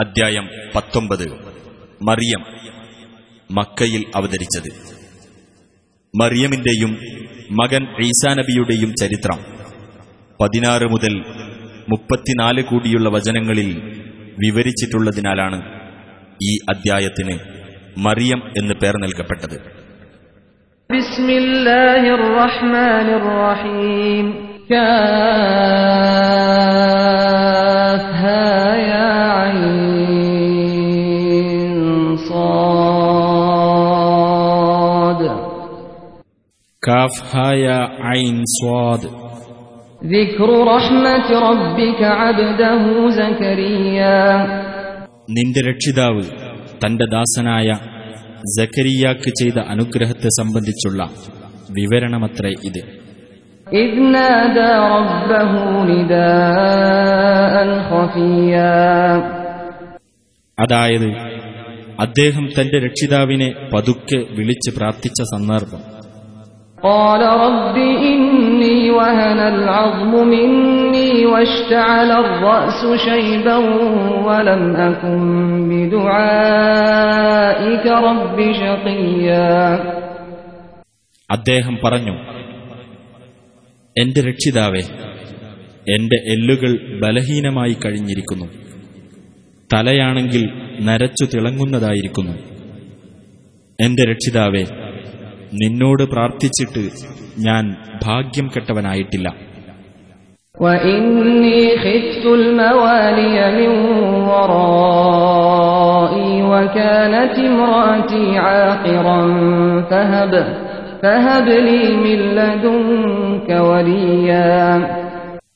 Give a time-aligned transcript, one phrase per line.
[0.00, 1.26] അദ്ധ്യായം പത്തൊമ്പത്
[2.02, 2.42] മറിയം
[3.50, 4.70] മക്കയിൽ അവതരിച്ചത്
[6.14, 6.92] മറിയമിന്റെയും
[7.60, 9.38] മകൻ ഈസാനബിയുടെയും ചരിത്രം
[10.40, 11.14] പതിനാറ് മുതൽ
[11.88, 13.70] മുപ്പത്തിനാല് കൂടിയുള്ള വചനങ്ങളിൽ
[14.44, 15.58] വിവരിച്ചിട്ടുള്ളതിനാലാണ്
[16.42, 17.36] ഈ അദ്ധ്യായത്തിന്
[18.06, 19.58] മറിയം എന്ന് പേർ നൽകപ്പെട്ടത്
[20.90, 24.26] بسم الله الرحمن الرحيم
[27.06, 28.44] كافها
[28.84, 29.79] يا عين
[36.87, 39.07] കാഫ് ഹായ ഐൻ സ്വാദ്
[45.29, 46.21] നിന്റെ രക്ഷിതാവ്
[46.85, 47.79] തന്റെ ദാസനായ
[48.59, 51.09] ജക്കരിയാക്ക് ചെയ്ത അനുഗ്രഹത്തെ സംബന്ധിച്ചുള്ള
[51.71, 52.83] വിവരണമത്രേ ഇത്.
[60.59, 61.09] അതായത്
[61.99, 65.90] അദ്ദേഹം തന്റെ രക്ഷിതാവിനെ പതുക്കെ വിളിച്ച് പ്രാർത്ഥിച്ച സന്ദർഭം.
[66.80, 73.56] قال رب إني وهن العظم مني واشتعل الرأس شيبا
[74.26, 75.20] ولم أكن
[75.70, 77.06] بدعائك
[78.08, 79.52] رب شقيا
[81.30, 82.14] അദ്ദേഹം പറഞ്ഞു
[83.96, 84.82] എന്റെ രക്ഷിതാവേ
[85.86, 88.46] എന്റെ എല്ലുകൾ ബലഹീനമായി കഴിഞ്ഞിരിക്കുന്നു
[89.70, 90.44] തലയാണെങ്കിൽ
[90.80, 92.34] നരച്ചു തിളങ്ങുന്നതായിരിക്കുന്നു
[93.78, 94.64] എന്റെ രക്ഷിതാവേ
[95.53, 96.89] നിന്നോട് പ്രാർത്ഥിച്ചിട്ട്
[97.39, 99.51] ഞാൻ ഭാഗ്യം കെട്ടവനായിട്ടില്ല.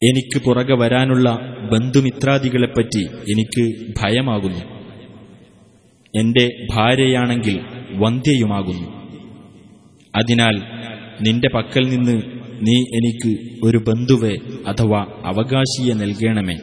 [0.03, 1.29] എനിക്ക് പുറകെ വരാനുള്ള
[1.71, 4.75] ബന്ധുമിത്രാദികളെപ്പറ്റി എനിക്ക് ഭയമാകുന്നു.
[6.19, 7.59] എന്റെ ഭാര്യയാണെങ്കിൽ
[7.95, 9.04] വന്ധ്യയുമാകുന്നു.
[10.15, 10.61] അതിനാൽ
[11.21, 12.21] നിന്റെ പക്കൽ നിന്ന്
[12.61, 14.35] നീ എനിക്ക് ഒരു ബന്ധുവെ
[14.67, 16.55] അഥവാ അവകാശിയെ നൽകണമേ.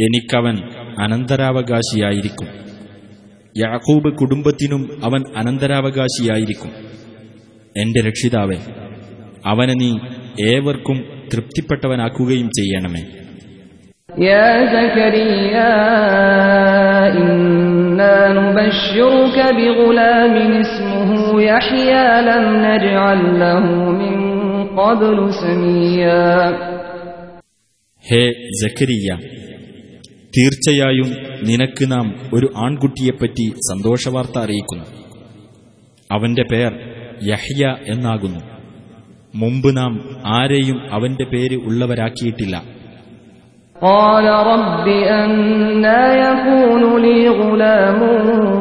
[0.00, 0.58] എനിക്കവൻ
[1.00, 2.46] അനന്തരാവകാശിയായിരിക്കും.
[3.58, 6.70] യാക്കൂബ് കുടുംബത്തിനും അവൻ അനന്തരാവകാശിയായിരിക്കും.
[7.76, 8.56] എന്റെ രക്ഷിതാവെ
[9.46, 9.98] അവനെ നീ
[10.46, 13.29] ഏവർക്കും തൃപ്തിപ്പെട്ടവനാക്കുകയും ചെയ്യണമേ.
[14.09, 15.73] يا زكريا
[17.13, 21.09] إنا نبشرك بغلام اسمه
[21.43, 24.17] يحيى لم نجعل له من
[24.75, 26.29] قبل سميا
[28.05, 28.23] ഹേ
[28.59, 29.07] ജക്കരിയ
[30.33, 31.09] തീർച്ചയായും
[31.47, 34.85] നിനക്ക് നാം ഒരു ആൺകുട്ടിയെപ്പറ്റി സന്തോഷവാർത്ത അറിയിക്കുന്നു
[36.09, 36.71] അവന്റെ പേർ
[37.29, 37.61] യഹ്യ
[37.93, 38.41] എന്നാകുന്നു
[39.33, 39.93] മുമ്പ് നാം
[40.37, 42.55] ആരെയും അവന്റെ പേര് ഉള്ളവരാക്കിയിട്ടില്ല
[43.79, 44.87] قال رب
[45.19, 47.99] أنا يكون لي غلام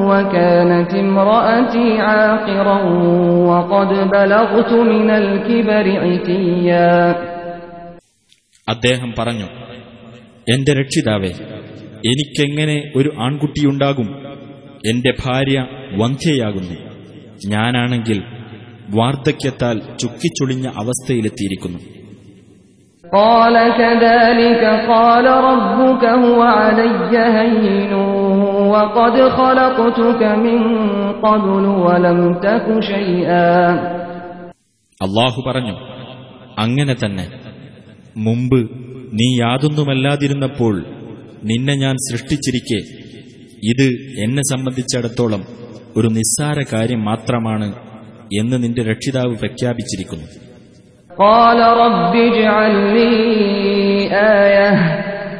[0.05, 2.79] وكانت امرأتي عاقرا
[3.51, 6.93] وقد بلغت من الكبر عتيا
[8.69, 9.49] അദ്ദേഹം പറഞ്ഞു
[10.47, 11.33] എന്റെ രക്ഷിതാവേ
[12.05, 14.09] എനിക്കെങ്ങനെ ഒരു ആൺകുട്ടിയുണ്ടാകും
[14.85, 15.59] എന്റെ ഭാര്യ
[16.01, 16.77] വന്ധ്യയാകുന്നു
[17.53, 18.19] ഞാനാണെങ്കിൽ
[18.97, 21.81] വാർദ്ധക്യത്താൽ ചുക്കിച്ചുളിഞ്ഞ അവസ്ഥയിലെത്തിയിരിക്കുന്നു
[23.09, 27.93] قال كذلك قال ربك هو علي هين
[28.67, 30.59] وقد خلقتك من
[31.23, 31.49] قبل
[31.87, 33.51] ولم تك شيئا
[35.01, 35.75] അള്ളാഹു പറഞ്ഞു
[36.59, 37.25] അങ്ങനെ തന്നെ
[38.27, 38.61] മുമ്പ്
[39.19, 40.75] നീ യാതൊന്നുമല്ലാതിരുന്നപ്പോൾ
[41.43, 42.81] നിന്നെ ഞാൻ സൃഷ്ടിച്ചിരിക്കെ
[43.71, 43.87] ഇത്
[44.25, 45.43] എന്നെ സംബന്ധിച്ചിടത്തോളം
[45.97, 47.69] ഒരു നിസ്സാര കാര്യം മാത്രമാണ്
[48.39, 50.29] എന്ന് നിന്റെ രക്ഷിതാവ് പ്രഖ്യാപിച്ചിരിക്കുന്നു
[51.19, 53.15] قال رب اجعل لي
[54.41, 54.71] آية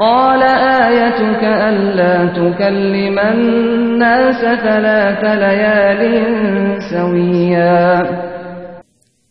[0.01, 0.43] قال
[0.83, 6.01] آيتك ألا تكلم الناس ثلاث ليال
[6.91, 7.81] سويا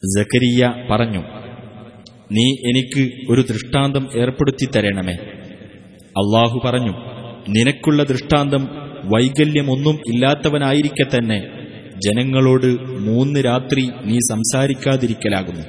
[0.03, 1.22] ജക്കരിയ പറഞ്ഞു
[2.35, 5.16] നീ എനിക്ക് ഒരു ദൃഷ്ടാന്തം ഏർപ്പെടുത്തി തരണമേ
[6.16, 6.93] അള്ളാഹു പറഞ്ഞു
[7.47, 8.64] നിനക്കുള്ള ദൃഷ്ടാന്തം
[9.14, 11.40] വൈകല്യമൊന്നും ഇല്ലാത്തവനായിരിക്കെ തന്നെ
[12.05, 12.70] ജനങ്ങളോട്
[13.08, 15.64] മൂന്ന് രാത്രി നീ സംസാരിക്കാതിരിക്കലാകുന്നു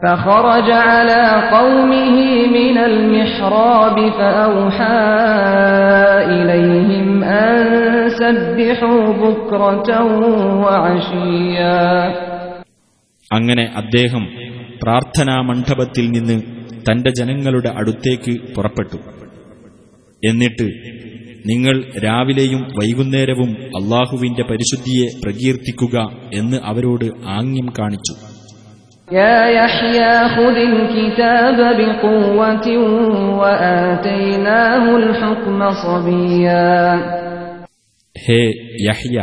[0.00, 2.16] فخرج على قومه
[2.48, 5.02] من المحراب فأوحى
[6.30, 7.56] إليهم أن
[8.14, 9.88] سبحوا بكرة
[10.62, 11.80] وعشيا
[13.30, 14.24] അങ്ങനെ അദ്ദേഹം
[14.82, 16.36] പ്രാർത്ഥനാ മണ്ഡപത്തിൽ നിന്ന്
[16.88, 18.98] തന്റെ ജനങ്ങളുടെ അടുത്തേക്ക് പുറപ്പെട്ടു
[20.22, 20.66] എന്നിട്ട്
[21.46, 25.96] നിങ്ങൾ രാവിലെയും വൈകുന്നേരവും അള്ളാഹുവിന്റെ പരിശുദ്ധിയെ പ്രകീർത്തിക്കുക
[26.32, 27.06] എന്ന് അവരോട്
[27.36, 28.14] ആംഗ്യം കാണിച്ചു
[29.10, 32.66] يا يحيى خذ الكتاب بقوة
[33.40, 36.66] وآتيناه الحكم صبيا
[38.16, 38.40] ഹേ
[38.86, 39.16] യഹ്യ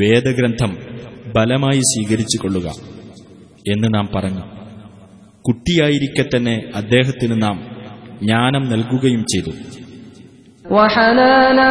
[0.00, 0.72] വേദഗ്രന്ഥം
[1.34, 2.68] ബലമായി സ്വീകരിച്ചു കൊള്ളുക
[3.66, 4.44] എന്ന് നാം പറഞ്ഞു
[5.44, 7.56] കുട്ടിയായിരിക്കെ തന്നെ അദ്ദേഹത്തിന് നാം
[8.22, 9.54] ജ്ഞാനം നൽകുകയും ചെയ്തു
[10.64, 11.68] وحنانا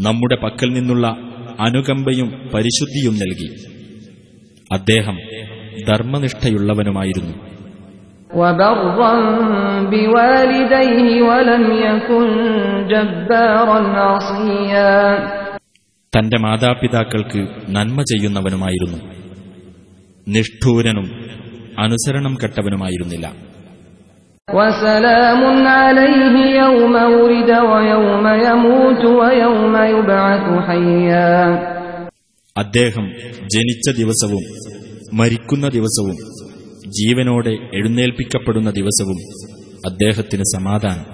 [0.00, 1.16] നമ്മുടെ പക്കൽ നിന്നുള്ള
[1.60, 3.56] അനുകമ്പയും പരിശുദ്ധിയും നൽകി.
[4.72, 5.18] അദ്ദേഹം
[5.88, 7.34] ധർമ്മനിഷ്ഠയുള്ളവനുമായിരുന്നു.
[16.18, 18.98] തന്റെ മാതാപിതാക്കൾക്ക് നന്മ ചെയ്യുന്നവനുമായിരുന്നു.
[20.28, 21.10] നിഷ്ഠൂരനും
[21.78, 23.45] അനുസരണം കെട്ടവനുമായിരുന്നില്ല.
[24.49, 31.31] وسلام عليه يوم ولد ويوم يموت ويوم يبعث حيا
[32.55, 33.05] അദ്ദേഹം
[33.53, 34.43] ജനിച്ച ദിവസവും
[35.19, 36.17] മരിക്കുന്ന ദിവസവും
[36.97, 39.19] ജീവനോടെ എഴുന്നേൽപ്പിക്കപ്പെടുന്ന ദിവസവും
[39.89, 41.07] അദ്ദേഹത്തിന് സമാധാനം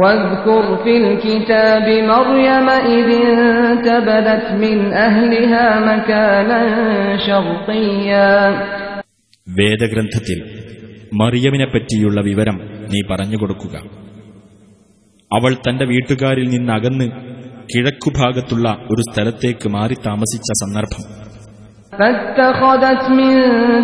[0.00, 6.60] واذكر في الكتاب مريم إذ انتبذت من أهلها مكانا
[7.26, 8.32] شرقيا
[9.46, 10.38] വേദഗ്രന്ഥത്തിൽ
[11.20, 12.56] മറിയമിനെപ്പറ്റിയുള്ള വിവരം
[12.92, 13.76] നീ പറഞ്ഞുകൊടുക്കുക
[15.30, 17.06] അവൾ തന്റെ വീട്ടുകാരിൽ നിന്നകന്ന്
[17.68, 21.02] കിഴക്കുഭാഗത്തുള്ള ഒരു സ്ഥലത്തേക്ക് മാറി താമസിച്ച സന്ദർഭം
[21.92, 23.32] فاتخذت من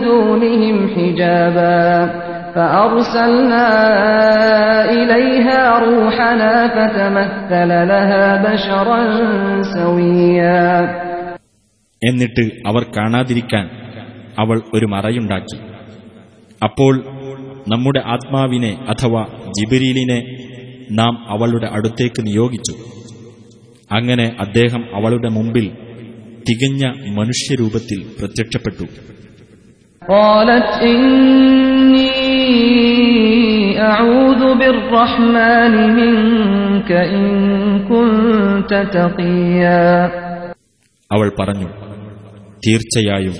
[0.00, 1.80] دونهم حجابا
[2.54, 3.66] فأرسلنا
[4.92, 9.00] إليها روحنا فتمثل لها بشرا
[9.74, 10.64] سويا
[12.02, 13.64] എന്നിട്ട് അവർ കാണാതിരിക്കാൻ
[14.38, 15.58] അവൾ ഒരു മറയുണ്ടാക്കി
[16.62, 16.92] അപ്പോൾ
[17.67, 20.23] നമ്മുടെ ആത്മാവിനെ അഥവാ ജിബിരീലിനെ
[20.91, 22.73] നാം അവളുടെ അടുത്തേക്ക് നിയോഗിച്ചു.
[23.91, 25.71] അങ്ങനെ അദ്ദേഹം അവളുടെ മുമ്പിൽ
[26.49, 28.83] തികഞ്ഞ മനുഷ്യരൂപത്തിൽ പ്രത്യക്ഷപ്പെട്ടു.
[41.11, 41.67] അവൾ പറഞ്ഞു
[42.67, 43.33] തീർച്ചയായും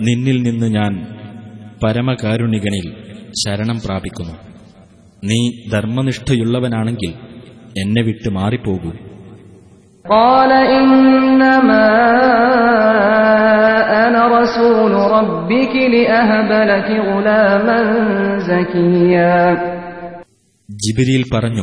[0.00, 1.06] നിന്നിൽ നിന്ന് ഞാൻ
[1.84, 2.92] പരമകാരുണികനിൽ
[3.44, 4.32] ശരണം പ്രാപിക്കുന്നു.
[5.24, 7.10] നീ ധർമ്മനിഷ്ഠയുള്ളവനാണെങ്കിൽ
[7.80, 8.92] എന്നെ വിട്ട് മാറിപ്പോകൂ.
[20.70, 21.62] ജിബിരിയിൽ പറഞ്ഞു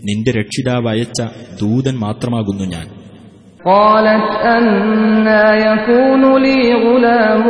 [0.04, 1.22] നിന്റെ രക്ഷിതാവയച്ച
[1.62, 2.99] ദൂതൻ മാത്രമാകുന്നു ഞാൻ.
[3.65, 7.45] قالت أنا يكون لي غلام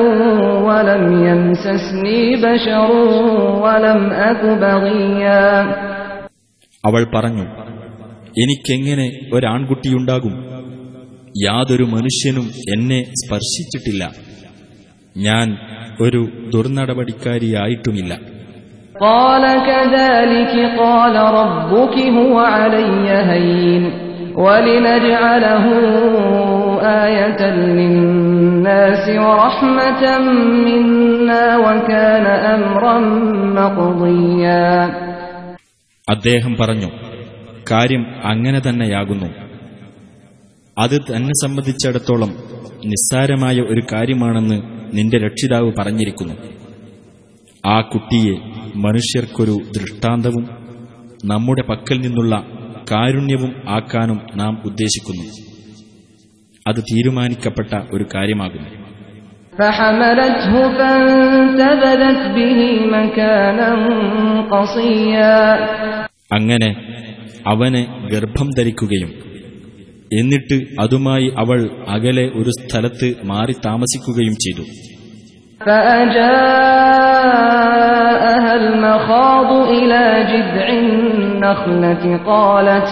[0.64, 2.90] ولم يمسسني بشر
[3.64, 5.44] ولم أك بغيا
[6.84, 7.44] അവൾ പറഞ്ഞു
[8.34, 9.06] എനിക്കെങ്ങനെ
[9.36, 10.34] ഒരാൺകുട്ടിയുണ്ടാകും
[11.44, 14.02] യാതൊരു മനുഷ്യനും എന്നെ സ്പർശിച്ചിട്ടില്ല
[15.16, 15.46] ഞാൻ
[16.04, 16.22] ഒരു
[16.54, 18.12] ദുർനടപടിക്കാരിയായിട്ടുമില്ല
[19.00, 22.86] قال كذلك قال ربك هو علي
[23.30, 23.82] هين
[24.38, 25.64] ولنجعله
[27.04, 27.40] آية
[27.78, 30.02] للناس ورحمة
[30.66, 32.96] منا وكان أمرا
[33.58, 34.66] مقضيا
[36.08, 36.88] അദ്ദേഹം പറഞ്ഞു
[37.70, 39.28] കാര്യം അങ്ങനെ തന്നെയാകുന്നു
[40.76, 42.30] അത് തന്നെ സംബന്ധിച്ചിടത്തോളം
[42.90, 44.58] നിസ്സാരമായ ഒരു കാര്യമാണെന്ന്
[44.96, 46.34] നിന്റെ രക്ഷിതാവ് പറഞ്ഞിരിക്കുന്നു
[47.64, 48.34] ആ കുട്ടിയെ
[48.84, 50.44] മനുഷ്യർക്കൊരു ദൃഷ്ടാന്തവും
[51.24, 52.34] നമ്മുടെ പക്കൽ നിന്നുള്ള
[52.91, 55.31] കാരുണ്യവും ആക്കാനും നാം ഉദ്ദേശിക്കുന്നു.
[56.67, 58.89] അത് തീരുമാനിക്കപ്പെട്ട ഒരു കാര്യമാകുന്നു.
[66.33, 66.75] അങ്ങനെ
[67.47, 69.29] അവനെ ഗർഭം ധരിക്കുകയും
[70.13, 74.88] എന്നിട്ട് അതുമായി അവൾ അകലെ ഒരു സ്ഥലത്ത് മാറി താമസിക്കുകയും ചെയ്തു.
[77.64, 82.88] فأجاءها المخاض إلى جذع النخلة قالت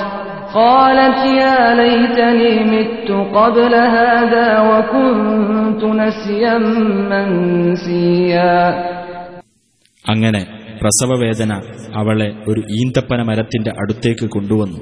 [0.54, 6.54] قالت يا ليتني مت قبل هذا وكنت نسيا
[7.12, 8.54] منسيا
[10.04, 10.40] അങ്ങനെ
[10.80, 11.52] പ്രസവവേദന
[12.00, 14.80] അവളെ ഒരു ഈന്തപ്പന മരത്തിന്റെ അടുത്തേക്ക് കൊണ്ടുവന്നു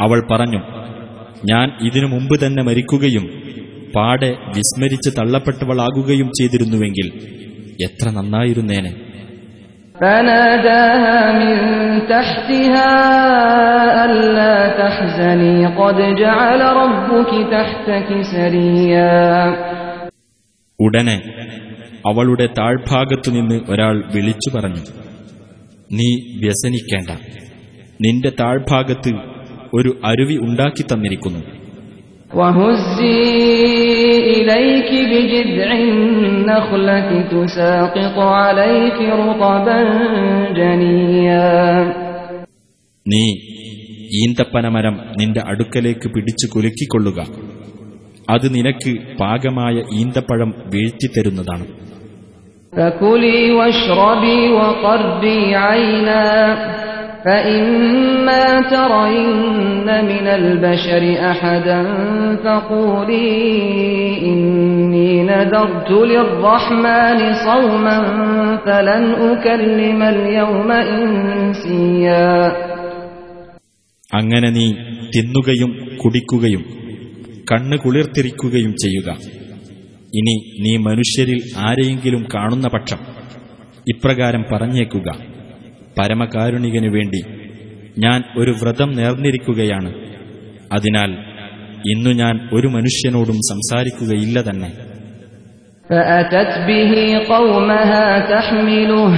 [0.00, 0.60] അവൾ പറഞ്ഞു
[1.50, 3.24] ഞാൻ ഇതിനു മുമ്പ് തന്നെ മരിക്കുകയും
[3.94, 7.08] പാടെ വിസ്മരിച്ച് തള്ളപ്പെട്ടവളാകുകയും ചെയ്തിരുന്നുവെങ്കിൽ
[7.84, 8.92] എത്ര നന്നായിരുന്നേനെ
[10.00, 11.56] فناداها من
[12.08, 12.90] تحتها
[14.04, 19.16] ألا تحزني قد جعل ربك تحتك سريا
[20.78, 21.16] ഉടനെ
[22.04, 24.82] അവളുടെ താഴ്ഭാഗത്തുനിന്ന് ഒരാൾ വിളിച്ചു പറഞ്ഞു
[25.90, 26.08] നീ
[26.42, 27.10] വ്യസനിക്കേണ്ട
[28.00, 29.12] നിന്റെ താഴ്ഭാഗത്ത്
[29.72, 31.40] ഒരു അരുവി ഉണ്ടാക്കി തന്നിരിക്കുന്നു
[32.34, 33.16] وهزي
[34.30, 36.98] إليك بجذع النخلة
[37.32, 39.78] تساقط عليك رطبا
[40.52, 41.48] جنيا
[43.06, 43.24] നീ
[44.20, 47.18] ഈന്തപ്പനമരം നിന്റെ അടുക്കലേക്ക് പിടിച്ചു കുലുക്കിക്കൊള്ളുക
[48.32, 51.66] അത് നിനക്ക് പാകമായ ഈന്തപ്പഴം വീഴ്ത്തിത്തരുന്നതാണ്
[52.72, 56.22] فكلي واشربي وقري عينا
[57.24, 61.80] فإما ترين من البشر أحدا
[62.44, 63.30] فقولي
[64.22, 67.98] إني نذرت للرحمن صوما
[68.58, 72.32] فلن أكلم اليوم إنسيا
[74.10, 74.66] അങ്ങനെ നീ
[75.12, 76.62] തിന്നുകയും കുടിക്കുകയും
[77.46, 79.08] കണ്ണ് കുളിർത്തിരിക്കുകയും ചെയ്യുക
[80.12, 80.34] ഇനി
[80.64, 83.00] നീ മനുഷ്യരിൽ ആരെയെങ്കിലും കാണുന്ന പക്ഷം
[83.86, 85.08] ഇപ്രകാരം പറഞ്ഞേക്കുക
[85.98, 87.20] പരമകാരുണികനു വേണ്ടി
[88.04, 89.90] ഞാൻ ഒരു വ്രതം നേർന്നിരിക്കുകയാണ്
[90.74, 91.10] അതിനാൽ
[91.90, 94.70] ഇന്നു ഞാൻ ഒരു മനുഷ്യനോടും സംസാരിക്കുകയില്ല തന്നെ
[95.90, 96.92] فأتت به
[97.28, 99.10] قومها تحمله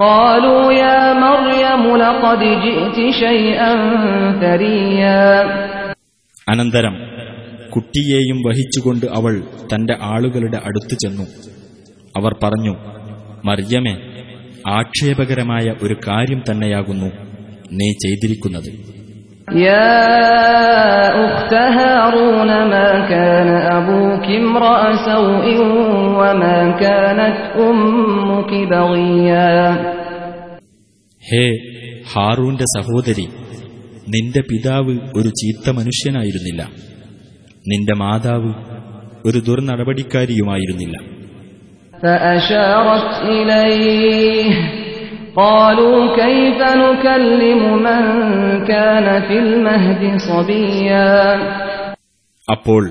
[0.00, 3.70] قالوا يا مريم لقد جئت شيئا
[4.40, 5.20] فريا
[6.46, 6.94] അനന്തരം
[7.74, 9.34] കുട്ടിയെയും വഹിച്ചുകൊണ്ട് അവൾ
[9.70, 11.26] തന്റെ ആളുകളുടെ അടുത്ത് ചെന്നു
[12.14, 12.74] അവർ പറഞ്ഞു
[13.44, 13.94] മറിയമേ
[14.67, 17.05] ആക്ഷേപകരമായ ഒരു കാര്യം തന്നെയാകുന്നു
[17.71, 18.95] നീ ചെയ്തിരിക്കുന്നത്.
[31.31, 31.51] ഹേ
[32.13, 33.29] ഹാറൂന്റെ സഹോദരി
[34.07, 36.69] നിന്റെ പിതാവ് ഒരു ചീത്ത മനുഷ്യനായിരുന്നില്ല.
[37.67, 38.53] നിന്റെ മാതാവ്
[39.25, 41.14] ഒരു ദുർനടപടിക്കാരിയുമായിരുന്നില്ല.
[42.02, 44.50] فأشارت إليه
[45.36, 48.02] قالوا كيف نكلم من
[48.64, 51.10] كان في المهد صبيا
[52.48, 52.82] അപ്പോൾ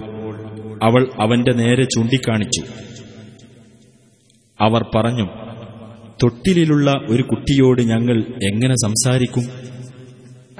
[0.88, 2.63] അവൾ അവന്റെ നേരെ ചൂണ്ടിക്കാണിച്ചു
[4.59, 5.25] അവർ പറഞ്ഞു
[6.23, 8.17] തൊട്ടിലുള്ള ഒരു കുട്ടിയോട് ഞങ്ങൾ
[8.49, 9.45] എങ്ങനെ സംസാരിക്കും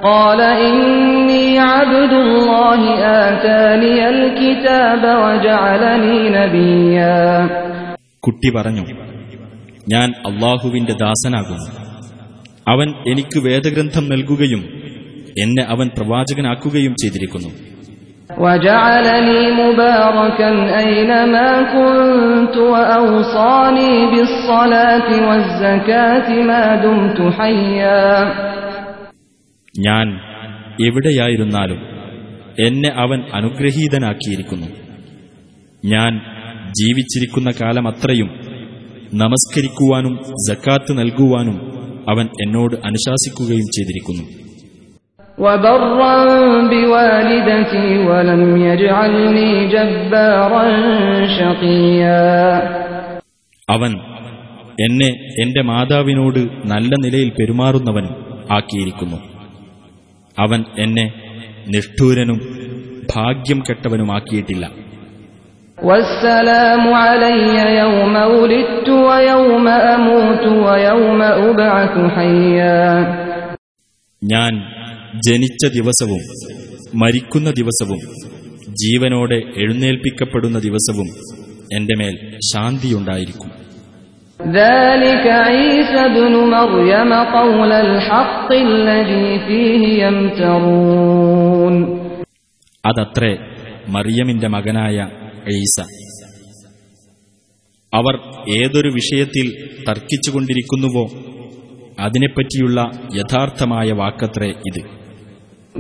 [0.10, 2.82] قال إني عبد الله
[3.24, 7.20] آتاني الكتاب وجعلني نبيا
[8.25, 8.87] കുട്ടി പറഞ്ഞു
[9.89, 11.85] ഞാൻ അള്ളാഹുവിന്റെ ദാസനാകുന്നു.
[12.69, 14.61] അവൻ എനിക്ക് വേദഗ്രന്ഥം നൽകുകയും
[15.43, 17.49] എന്നെ അവൻ പ്രവാചകനാക്കുകയും ചെയ്തിരിക്കുന്നു.
[29.79, 30.21] ഞാൻ
[30.87, 31.79] എവിടെയായിരുന്നാലും
[32.67, 34.67] എന്നെ അവൻ അനുഗ്രഹീതനാക്കിയിരിക്കുന്നു.
[35.85, 36.34] ഞാൻ
[36.77, 38.31] ജീവിച്ചിരിക്കുന്ന കാലമത്രയും
[39.15, 41.75] നമസ്കരിക്കുവാനും ജക്കാത്ത് നൽകുവാനും
[42.09, 44.45] അവൻ എന്നോട് അനുശാസിക്കുകയും ചെയ്തിരിക്കുന്നു.
[53.71, 53.93] അവൻ
[54.81, 55.09] എന്നെ
[55.43, 58.09] എന്റെ മാതാവിനോട് നല്ല നിലയിൽ പെരുമാറുന്നവൻ
[58.51, 59.17] ആക്കിയിരിക്കുന്നു.
[60.39, 61.13] അവൻ എന്നെ
[61.69, 62.41] നിഷ്ഠൂരനും
[63.17, 64.84] ഭാഗ്യം കെട്ടവനുമാക്കിയിട്ടില്ല.
[65.78, 67.42] والسلام علي
[67.78, 72.84] يوم ولدت ويوم أموت ويوم أبعث حيا
[74.22, 74.54] ഞാൻ
[75.26, 76.22] ജനിച്ച ദിവസവും
[76.94, 78.02] മരിക്കുന്ന ദിവസവും
[78.82, 81.08] ജീവനോടെ എഴുന്നേൽപ്പിക്കപ്പെടുന്ന ദിവസവും
[81.76, 82.16] എന്റെ മേൽ
[82.52, 83.50] ശാന്തിയുണ്ടായിരിക്കും
[84.40, 91.76] ذلك عيسى ابن مريم قول الحق الذي فيه يمترون
[92.84, 93.32] അതത്രേ
[93.96, 94.98] മറിയമിന്റെ മകനായ
[95.56, 95.78] ഈസ
[97.94, 98.16] അവർ
[98.58, 99.48] ഏതൊരു വിഷയത്തിൽ
[99.88, 101.06] തർക്കിച്ചുകൊണ്ടിരിക്കുന്നുവോ
[102.04, 102.80] അതിനെപ്പറ്റിയുള്ള
[103.20, 104.82] യഥാർത്ഥമായ വാക്കത്രേ ഇത്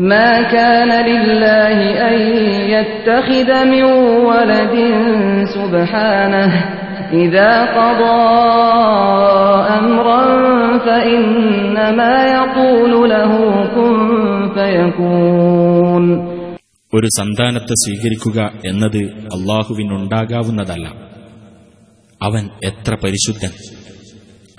[0.09, 1.77] ما كان لله
[2.09, 2.15] أن
[2.75, 3.83] يتخذ من
[4.29, 4.75] ولد
[5.55, 6.49] سبحانه
[7.13, 8.21] إذا قضى
[9.79, 10.21] أمرا
[10.79, 13.31] فإنما يقول له
[13.75, 13.97] كن
[14.53, 16.03] فيكون
[16.94, 20.88] ഒരു സന്താനത്തെ സ്വീകരിക്കുക എന്നത് അള്ളാഹുവിനുണ്ടാകാവുന്നതല്ല.
[22.22, 23.50] അവൻ എത്ര പരിശുദ്ധൻ.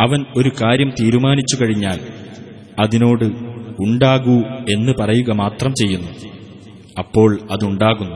[0.01, 1.99] അവൻ ഒരു കാര്യം തീരുമാനിച്ചു കഴിഞ്ഞാൽ
[2.79, 3.25] അതിനോട്
[3.81, 4.41] ഉണ്ടാകൂ
[4.73, 6.11] എന്ന് പറയുക മാത്രം ചെയ്യുന്നു.
[6.97, 8.15] അപ്പോൾ അതുണ്ടാകുന്നു.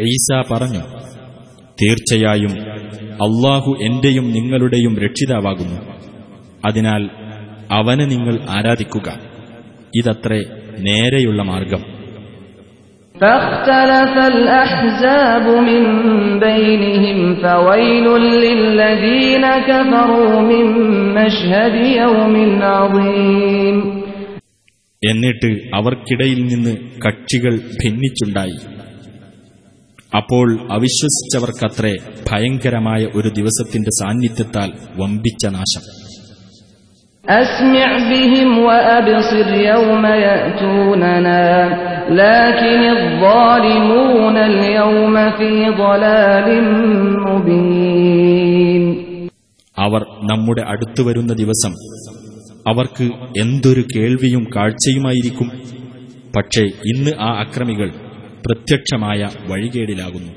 [0.00, 0.97] ഈസ പറഞ്ഞു
[1.77, 2.53] തീർച്ചയായും
[3.19, 5.79] അള്ളാഹു എന്റെയും നിങ്ങളുടെയും രക്ഷിതാവാകുന്നു
[6.67, 7.03] അതിനാൽ
[7.71, 9.07] അവനെ നിങ്ങൾ ആരാധിക്കുക
[9.93, 10.41] ഇതത്രേ
[10.87, 11.83] നേരെയുള്ള മാർഗം
[13.15, 15.81] فاختلف الأحزاب من
[16.39, 18.05] بينهم فويل
[18.37, 20.65] للذين كفروا من
[21.17, 22.35] مشهد يوم
[22.71, 23.77] عظيم
[25.01, 26.73] എന്നിട്ട് അവർക്കിടയിൽ നിന്ന്
[27.05, 28.57] കക്ഷികൾ ഭിന്നിച്ചുണ്ടായി
[30.11, 31.93] അപ്പോൾ അവിശ്വസിച്ചവർക്കത്രേ
[32.27, 35.83] ഭയങ്കരമായ ഒരു ദിവസത്തിന്റെ സാന്നിധ്യത്താൽ വമ്പിച്ച നാശം
[37.25, 41.45] أسمع بهم وأبصر يوم يأتوننا
[42.17, 46.47] لكن الظالمون اليوم في ضلال
[47.25, 48.83] مبين
[49.77, 51.73] അവർ നമ്മുടെ അടുത്തു വരുന്ന ദിവസം
[52.65, 53.05] അവർക്ക്
[53.43, 55.47] എന്തൊരു കേൾവിയും കാഴ്ചയുമായിരിക്കും
[56.35, 57.89] പക്ഷേ ഇന്ന് ആ അക്രമികൾ
[58.46, 60.32] പ്രത്യക്ഷമായ വഴികേടിലാകുന്നു.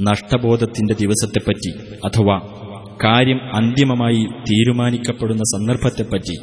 [0.00, 1.70] നഷ്ടബോധത്തിന്റെ ദിവസത്തെപ്പറ്റി
[2.06, 2.40] അഥവാ
[3.04, 6.40] കാര്യം അന്തിമമായി തീരുമാനിക്കപ്പെടുന്ന സന്ദർഭത്തെപ്പറ്റി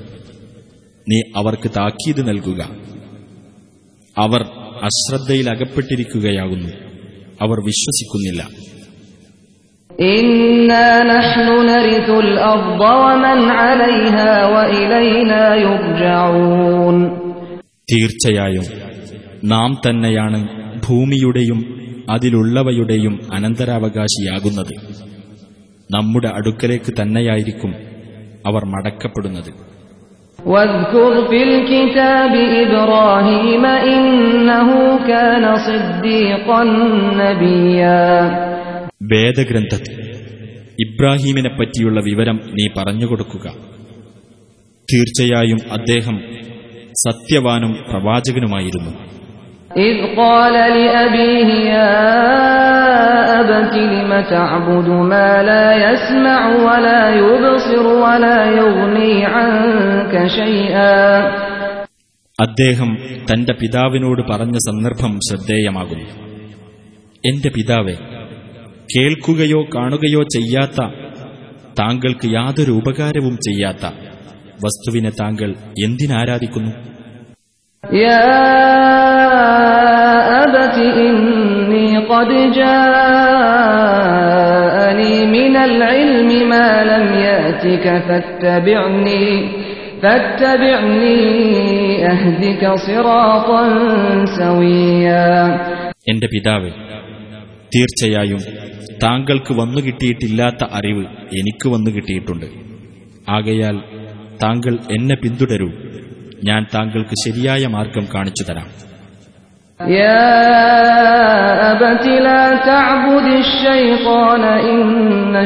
[1.09, 2.69] നീ അവർക്ക് താക്കീത് നൽകുക.
[4.17, 4.41] അവർ
[4.83, 6.69] അശ്രദ്ധയിലകപ്പെട്ടിരിക്കുകയാകുന്നു.
[7.41, 8.69] അവർ വിശ്വസിക്കുന്നില്ല.
[10.12, 16.96] إنا نحن نرث الأرض ومن عليها وإلينا يرجعون
[17.88, 18.66] തീർച്ചയായും
[19.52, 20.38] നാം തന്നെയാണ്
[20.86, 21.60] ഭൂമിയുടെയും
[22.08, 24.74] അതിലുള്ളവയുടെയും അനന്തരാവകാശിയാകുന്നത്
[25.90, 27.72] നമ്മുടെ അടുക്കലേക്ക് തന്നെയായിരിക്കും
[28.48, 29.52] അവർ മടക്കപ്പെടുന്നത്
[30.38, 31.12] واذكر
[39.10, 39.94] വേദഗ്രന്ഥത്തിൽ
[40.78, 43.46] ഇബ്രാഹീമിനെ പറ്റിയുള്ള വിവരം നീ പറഞ്ഞുകൊടുക്കുക
[44.88, 46.16] തീർച്ചയായും അദ്ദേഹം
[47.04, 48.92] സത്യവാനും പ്രവാചകനുമായിരുന്നു
[49.82, 51.94] إذ قال لأبيه يا
[53.40, 60.96] أبت لم تعبد ما لا يسمع ولا يبصر ولا يغني عنك شيئا
[62.38, 62.90] അദ്ദേഹം
[63.28, 66.06] തന്റെ പിതാവിനോട് പറഞ്ഞ സന്ദർഭം ശ്രദ്ധേയമാകുന്നു
[67.24, 67.94] എന്റെ പിതാവെ
[68.95, 70.81] കേൾക്കുകയോ കാണുകയോ ചെയ്യാത്ത
[71.79, 73.85] താങ്കൾക്ക് യാതൊരു ഉപകാരവും ചെയ്യാത്ത
[74.65, 76.71] വസ്തുവിനെ താങ്കൾ എന്തിനാരാധിക്കുന്നു?
[96.09, 96.71] എന്റെ പിതാവേ
[97.72, 98.42] തീർച്ചയായും
[99.02, 102.46] താങ്കൾക്ക് വന്നു കിട്ടിയിട്ടില്ലാത്ത അറിവ് എനിക്ക് വന്നു കിട്ടിയിട്ടുണ്ട്
[103.30, 103.76] ആകയാൽ
[104.42, 105.68] താങ്കൾ എന്നെ പിന്തുടരൂ
[106.44, 108.68] ഞാൻ താങ്കൾക്ക് ശരിയായ മാർഗം കാണിച്ചു തരാം
[109.80, 110.24] يا
[111.70, 114.86] أبت لا تعبد الشيطان إن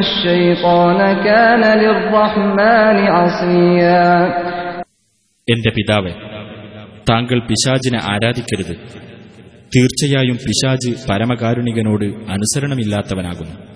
[0.03, 4.05] الشيطان كان للرحمن عصيا
[5.47, 6.13] എന്റെ പിതാവെ
[7.09, 8.75] താങ്കൾ പിശാചിനെ ആരാധിക്കരുത്
[9.76, 13.74] തീർച്ചയായും പിശാജ് പരമകാരുണികനോട് അനുസരണമില്ലാത്തവനാകുന്നു.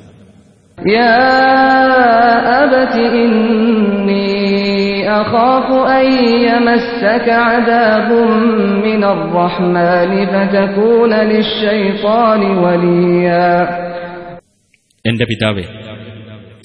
[15.09, 15.63] എന്റെ പിതാവേ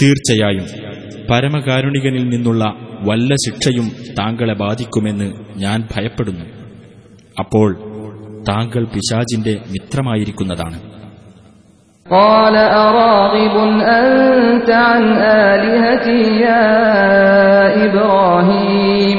[0.01, 0.65] തീർച്ചയായും
[1.29, 6.45] പരമകാരുണികനിൽ നിന്നുള്ള വല്ല ശിക്ഷയും താങ്കളെ ബാധിക്കുമെന്ന് ഞാൻ ഭയപ്പെടുന്നു.
[7.39, 7.92] അപ്പോൾ
[8.48, 10.78] താങ്കൾ പിശാജിന്റെ മിത്രമായിരിക്കുന്നതാണ്
[12.06, 13.54] قال أراغب
[14.00, 15.02] أنت عن
[15.46, 16.64] آلهتي يا
[17.86, 19.18] إبراهيم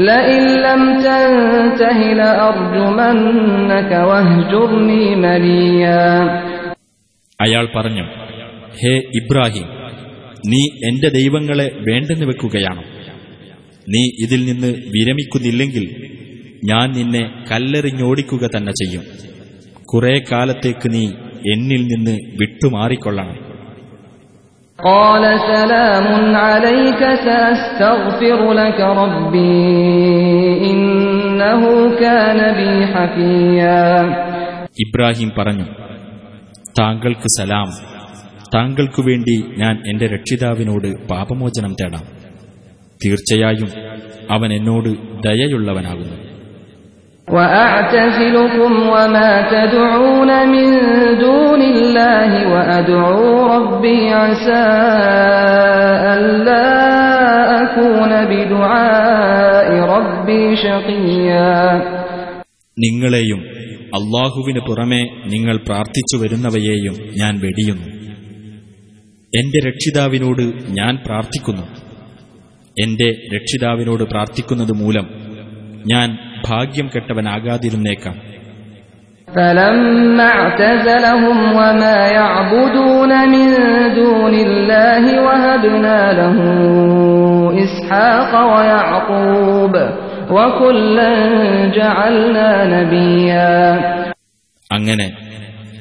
[0.00, 6.06] لئن لم تنته لأرجمنك واهجرني مليا
[7.40, 8.04] അയാൾ പറഞ്ഞു
[8.80, 9.66] ഹേ ഇബ്രാഹിം
[10.50, 12.84] നീ എന്റെ ദൈവങ്ങളെ വേണ്ടെന്ന് വെക്കുകയാണോ
[13.86, 15.84] നീ ഇതിൽ നിന്ന് വിരമിക്കുന്നില്ലെങ്കിൽ
[16.70, 19.04] ഞാൻ നിന്നെ കല്ലെറിഞ്ഞോടിക്കുക തന്നെ ചെയ്യും
[19.90, 21.04] കുറെ കാലത്തേക്ക് നീ
[21.52, 23.36] എന്നിൽ നിന്ന് വിട്ടുമാറിക്കൊള്ളണം
[24.78, 26.06] قال سلام
[26.46, 29.64] عليك سأستغفر لك ربي
[30.68, 31.62] إنه
[31.96, 33.82] كان بي حفيا
[34.84, 35.66] ഇബ്രാഹിം പറഞ്ഞു
[36.78, 37.68] താങ്കൾക്ക് സലാം
[38.54, 42.04] താങ്കൾക്കു വേണ്ടി ഞാൻ എന്റെ രക്ഷിതാവിനോട് പാപമോചനം തേടാം
[43.00, 43.70] തീർച്ചയായും
[44.30, 44.90] അവൻ എന്നോട്
[45.24, 46.16] ദയയുള്ളവനാകുന്നു
[47.28, 50.66] وأعتزلكم وما تدعون من
[51.18, 54.66] دون الله وأدعو ربي عسى
[56.10, 56.68] ألا
[57.62, 61.54] أكون بدعاء ربي شقيا
[62.76, 63.40] നിങ്ങളെയും
[63.98, 67.88] അള്ളാഹുവിന് പുറമെ നിങ്ങൾ പ്രാർത്ഥിച്ചു വരുന്നവയെയും ഞാൻ വെടിയുന്നു
[69.32, 71.64] എന്റെ രക്ഷിതാവിനോട് ഞാൻ പ്രാർത്ഥിക്കുന്നു
[72.76, 75.06] എന്റെ രക്ഷിതാവിനോട് പ്രാർത്ഥിക്കുന്നത് മൂലം
[75.84, 76.08] ഞാൻ
[76.44, 78.16] ഭാഗ്യം കെട്ടവനാകാതിരുന്നേക്കാം
[79.28, 83.46] فلما اعتزلهم وما يعبدون من
[83.94, 86.36] دون الله وهبنا له
[87.64, 89.74] إسحاق ويعقوب
[90.30, 91.10] وكلا
[91.70, 93.52] جعلنا نبيا
[94.70, 95.06] അങ്ങനെ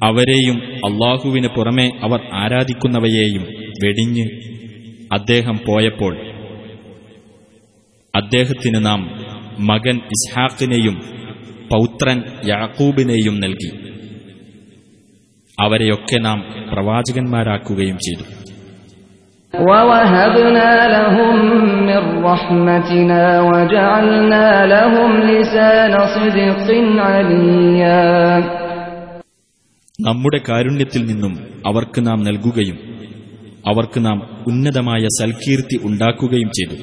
[0.02, 3.44] അവരെയും അള്ളാഹുവിന് പുറമെ അവർ ആരാധിക്കുന്നവയെയും
[3.82, 4.26] വെടിഞ്ഞ്
[5.12, 6.14] അദ്ദേഹം പോയപ്പോൾ
[8.14, 9.02] അദ്ദേഹത്തിന് നാം
[9.70, 10.96] മകൻ ഇസ്ഹാഖിനെയും
[11.72, 13.72] പൗത്രൻ യാക്കൂബിനെയും നൽകി
[15.58, 16.40] അവരെയൊക്കെ നാം
[16.72, 18.26] പ്രവാചകന്മാരാക്കുകയും ചെയ്തു
[19.54, 21.36] ووهبنا لهم
[21.88, 26.68] من رحمتنا وجعلنا لهم لسان صدق
[27.08, 28.04] عليا
[30.00, 31.34] നമ്മുടെ കാരുണ്യത്തിൽ നിന്നും
[31.66, 32.78] അവർക്ക് നാം നൽകുകയും
[33.68, 36.76] അവർക്ക് നാം ഉന്നതമായ സൽകീർത്തി ഉണ്ടാക്കുകയും ചെയ്തു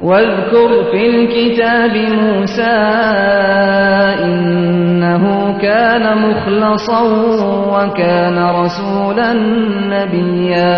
[0.00, 2.76] واذكر في الكتاب موسى
[4.24, 5.24] إنه
[5.58, 7.00] كان مخلصا
[7.74, 9.30] وكان رسولا
[9.94, 10.76] نبيا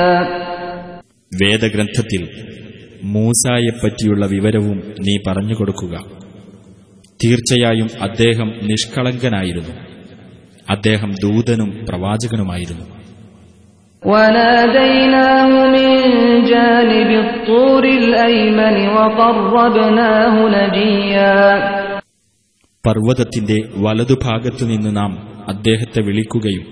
[1.32, 2.22] വേദഗ്രന്ഥത്തിൽ
[3.16, 5.94] മൂസായെപ്പറ്റിയുള്ള വിവരവും നീ പറഞ്ഞുകൊടുക്കുക
[7.20, 9.74] തീർച്ചയായും അദ്ദേഹം നിഷ്കളങ്കനായിരുന്നു
[10.68, 12.86] അദ്ദേഹം ദൂതനും പ്രവാചകനുമായിരുന്നു
[14.02, 15.88] وناديناه من
[16.44, 21.38] جانب الطور الأيمن وقربناه نجيا
[22.84, 25.12] പർവ്വതത്തിന്റെ വലതുഭാഗത്തു നിന്ന് നാം
[25.52, 26.64] അദ്ദേഹത്തെ വിളിക്കുകയും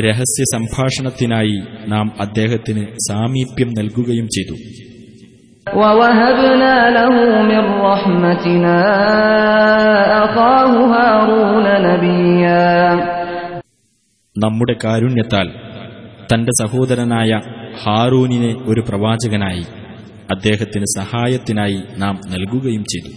[0.00, 1.58] രഹസ്യ സംഭാഷണത്തിനായി
[1.92, 4.56] നാം അദ്ദേഹത്തിന് സാമീപ്യം നൽകുകയും ചെയ്തു
[5.66, 7.14] ووهبنا له
[7.50, 8.78] من رحمتنا
[10.24, 12.68] أخاه هارون نبيا
[14.36, 15.46] നമ്മുടെ കാരുണ്യത്താൽ
[16.33, 17.41] തന്റെ സഹോദരനായ
[17.83, 19.63] ഹാറൂനിനെ ഒരു പ്രവാചകനായി
[20.31, 23.15] അദ്ദേഹത്തിന് സഹായത്തിനായി നാം നൽകുകയും ചെയ്തു.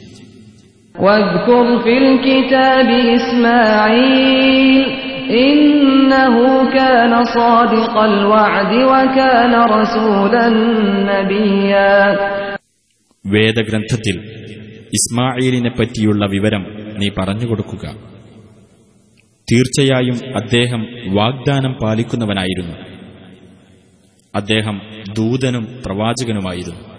[13.26, 14.16] വേദഗ്രന്ഥത്തിൽ
[14.94, 16.66] ഇസ്മായിലിനെ പറ്റിയുള്ള വിവരം
[16.98, 17.88] നീ പറഞ്ഞു കൊടുക്കുക.
[19.52, 22.91] തീർച്ചയായും അദ്ദേഹം വാഗ്ദാനം പാലിക്കുന്നവനായിരുന്നു.
[24.34, 24.80] അദ്ദേഹം
[25.12, 26.92] ദൂതനും പ്രവാചകനുമായിരുന്നു.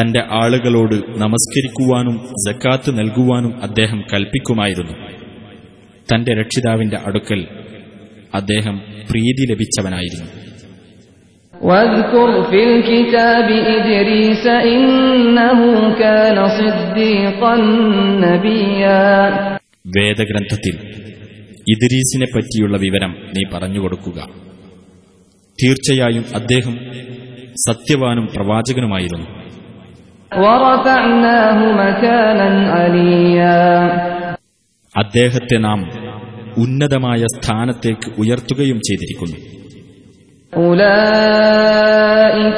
[0.00, 4.92] തന്റെ ആളുകളോട് നമസ്കരിക്കുവാനും ജക്കാത്ത് നൽകുവാനും അദ്ദേഹം കൽപ്പിക്കുമായിരുന്നു.
[6.14, 7.46] തന്റെ രക്ഷിതാവിന്റെ അടുക്കൽ
[8.34, 8.78] അദ്ദേഹം
[9.10, 10.51] പ്രീതി ലഭിച്ചവനായിരുന്നു.
[11.61, 15.59] واذكر في الكتاب إدريس إنه
[15.95, 17.53] كان صديقا
[18.25, 19.05] نبيا
[19.97, 20.75] വേദഗ്രന്ഥത്തിൽ
[21.67, 24.19] ഇദ്രീസിനെ പറ്റിയുള്ള വിവരം നീ പറഞ്ഞുകൊടുക്കുക
[25.59, 26.75] തീർച്ചയായും അദ്ദേഹം
[27.67, 29.27] സത്യവാനും പ്രവാചകനുമായിരുന്നു
[30.31, 33.57] ورفعناه مكانا عليا
[34.95, 35.79] അദ്ദേഹത്തെ നാം
[36.57, 39.37] ഉന്നതമായ സ്ഥാനത്തേക്ക് ഉയർത്തുകയും ചെയ്തിരിക്കുന്നു
[40.56, 40.82] أولئك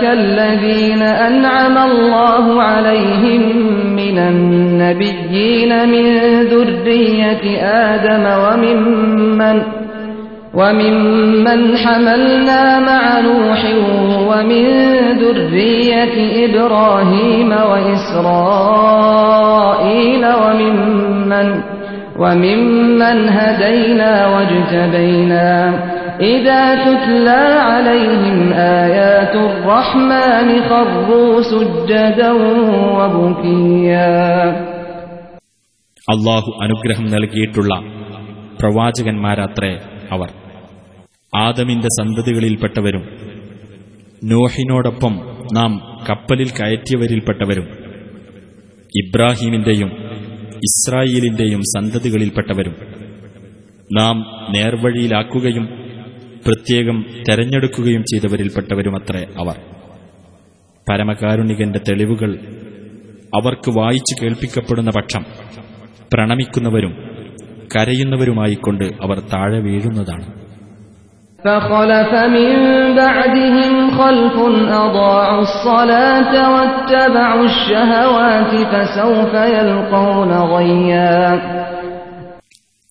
[0.02, 3.42] الذين أنعم الله عليهم
[3.96, 9.62] من النبيين من ذرية آدم وممن
[10.54, 13.64] وممن حملنا مع نوح
[14.28, 14.66] ومن
[15.18, 18.64] ذرية إبراهيم وإسرائيل
[20.26, 21.60] وممن
[22.18, 25.74] وممن هدينا واجتبينا
[26.27, 28.37] إذا تتلى عليهم
[28.79, 32.31] آيات الرحمن خروا سجدا
[32.97, 34.15] وبكيا
[36.07, 37.73] അള്ളാഹു അനുഗ്രഹം നൽകിയിട്ടുള്ള
[38.59, 39.71] പ്രവാചകന്മാരത്രേ
[40.15, 40.29] അവർ
[41.33, 43.03] ആദമിന്റെ സന്തതികളിൽപ്പെട്ടവരും
[44.23, 45.13] നോഹിനോടൊപ്പം
[45.53, 45.71] നാം
[46.07, 47.67] കപ്പലിൽ കയറ്റിയവരിൽപ്പെട്ടവരും
[48.93, 49.91] ഇബ്രാഹീമിന്റെയും
[50.69, 52.75] ഇസ്രായേലിന്റെയും സന്തതികളിൽപ്പെട്ടവരും
[53.89, 54.15] നാം
[54.53, 55.65] നേർവഴിയിലാക്കുകയും
[56.46, 59.56] പ്രത്യേകം തെരഞ്ഞെടുക്കുകയും ചെയ്തവരിൽപ്പെട്ടവരുമത്രേ അവർ.
[60.90, 62.38] പരമകാരുണികന്റെ തെളിവുകൾ
[63.34, 65.24] അവർക്ക് വായിച്ചു കേൾപ്പിക്കപ്പെടുന്ന പക്ഷം
[66.12, 66.92] പ്രണമിക്കുന്നവരും
[67.76, 70.44] കരയുന്നവരുമായിക്കൊണ്ട് അവർ താഴെ വീഴുന്നതാണ്.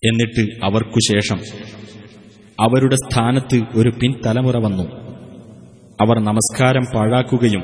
[0.06, 1.38] എന്നിട്ട് അവർക്കു ശേഷം
[2.60, 4.82] അവരുടെ സ്ഥാനത്ത് ഒരു പിൻതലമുറ വന്നു.
[6.00, 7.60] അവർ നമസ്കാരം പാഴാക്കുകയും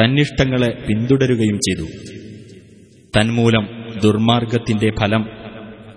[0.00, 1.86] തന്നിഷ്ടങ്ങളെ പിന്തുടരുകയും ചെയ്തു.
[3.16, 3.68] തന്മൂലം
[4.04, 5.30] ദുർമാർഗത്തിന്റെ ഫലം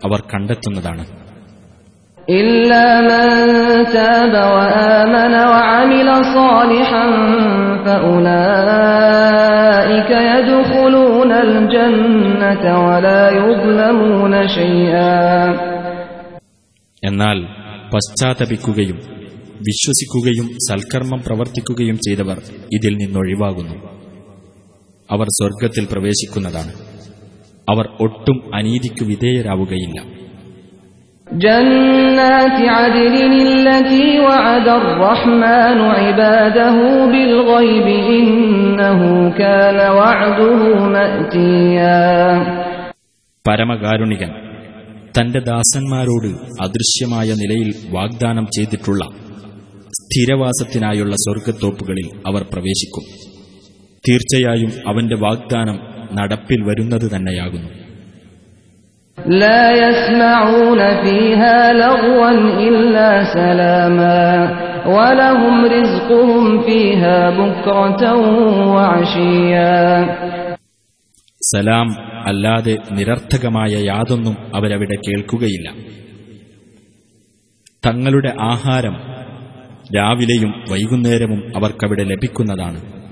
[0.06, 1.06] അവർ കണ്ടെത്തുന്നതാണ്.
[17.04, 18.99] എന്നാൽ പശ്ചാത്തപിക്കുകയും
[19.69, 22.39] വിശ്വസിക്കുകയും സൽക്കർമ്മം പ്രവർത്തിക്കുകയും ചെയ്തവർ
[22.77, 23.77] ഇതിൽ നിന്നൊഴിവാകുന്നു
[25.09, 26.73] അവർ സ്വർഗത്തിൽ പ്രവേശിക്കുന്നതാണ്
[27.69, 29.99] അവർ ഒട്ടും അനീതിക്കു വിധേയരാവുകയില്ല
[31.27, 33.15] جنات عدن
[33.47, 37.87] التي وعد الرحمن عباده بالغيب
[38.21, 39.01] إنه
[39.33, 42.03] كان وعده مأتيا
[43.45, 44.31] പരമകാരുണികൻ
[45.17, 46.31] തന്റെ ദാസന്മാരോട്
[46.67, 49.03] അദൃശ്യമായ നിലയിൽ വാഗ്ദാനം ചെയ്തിട്ടുള്ള
[49.99, 53.05] സ്ഥിരവാസത്തിനായുള്ള സ്വർഗത്തോപ്പുകളിൽ അവർ പ്രവേശിക്കും
[54.05, 55.79] തീർച്ചയായും അവന്റെ വാഗ്ദാനം
[56.19, 57.71] നടപ്പിൽ വരുന്നത് തന്നെയാകുന്നു
[59.39, 62.31] لا يسمعون فيها لغوا
[62.65, 64.25] إلا سلاما
[64.89, 68.03] ولهم رزقهم فيها بكرة
[68.75, 69.79] وعشيا
[71.43, 71.89] സലാം
[72.24, 75.74] അല്ലാതെ നിരർത്ഥകമായ യാതൊന്നും അവരവിടെ കേൾക്കുകയില്ല.
[77.86, 78.98] തങ്ങളുടെ ആഹാരം
[79.96, 83.04] രാവിലെയും വൈകുന്നേരവും അവർക്കവിടെ ലഭിക്കുന്നതാണ്.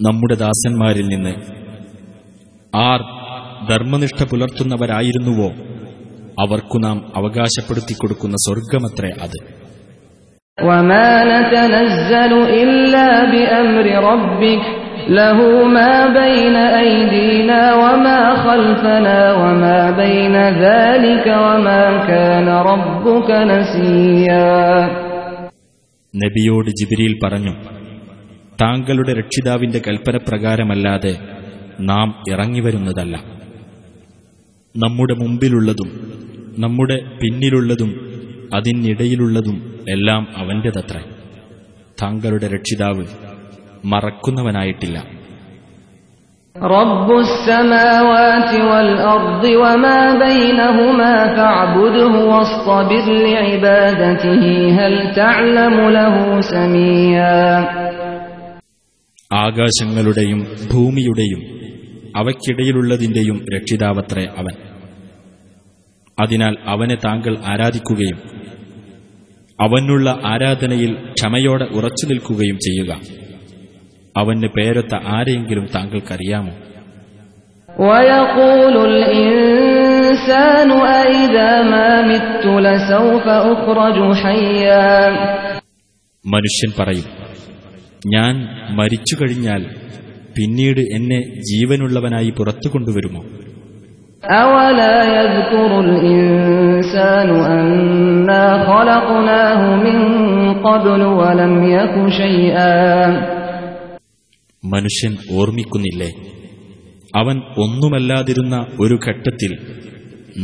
[0.00, 1.34] നമ്മുടെ ദാസന്മാരിൽ നിന്ന്
[2.76, 3.00] ആർ
[3.70, 5.52] ധർമ്മനിഷ്ഠ പുലർത്തുന്നവരായിരുന്നുവോ?
[6.38, 9.66] അവർക്കു നാം അവകാശപ്പെടുത്തി കൊടുക്കുന്ന സ്വർഗമത്രേ അത്.
[26.16, 27.54] നബിയോട് ജിബിരിയിൽ പറഞ്ഞു
[28.62, 31.16] താങ്കളുടെ രക്ഷിതാവിന്റെ കൽപ്പനപ്രകാരമല്ലാതെ
[31.80, 33.35] നാം ഇറങ്ങിവരുന്നതല്ല.
[34.76, 36.10] നമ്മുടെ മുമ്പിലുള്ളതും
[36.58, 37.90] നമ്മുടെ പിന്നിലുള്ളതും
[38.54, 41.00] അതിനിടയിലുള്ളതും എല്ലാം അവന്റെതത്ര
[42.02, 43.06] താങ്കളുടെ രക്ഷിതാവ്
[43.84, 44.98] മറക്കുന്നവനായിട്ടില്ല.
[59.32, 60.38] ആകാശങ്ങളുടെയും
[60.72, 61.65] ഭൂമിയുടെയും
[62.16, 64.76] അവയ്ക്കിടയിലുള്ളതിന്റെയും രക്ഷിതാവത്രേ അവൻ.
[66.20, 68.18] അതിനാൽ അവനെ താങ്കൾ ആരാധിക്കുകയും
[69.60, 73.00] അവനുള്ള ആരാധനയിൽ ക്ഷമയോടെ ഉറച്ചു നിൽക്കുകയും ചെയ്യുക.
[74.16, 76.50] അവന് പേരൊത്ത ആരെയെങ്കിലും താങ്കൾക്കറിയാമോ?
[86.26, 87.04] മനുഷ്യൻ പറയും
[88.06, 89.66] ഞാൻ മരിച്ചു കഴിഞ്ഞാൽ
[90.35, 93.21] പിന്നീട് എന്നെ ജീവനുള്ളവനായി പുറത്തു കൊണ്ടുവരുമോ
[94.41, 99.97] أولا يذكر الإنسان أنا خلقناه من
[100.61, 102.73] قبل ولم يك شيئا
[104.63, 106.09] മനുഷ്യൻ ഓർമ്മിക്കുന്നില്ലേ
[107.13, 109.51] അവൻ ഒന്നുമല്ലാതിരുന്ന ഒരു ഘട്ടത്തിൽ